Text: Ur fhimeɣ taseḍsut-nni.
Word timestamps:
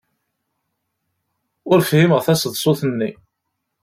Ur 1.71 1.79
fhimeɣ 1.89 2.19
taseḍsut-nni. 2.25 3.11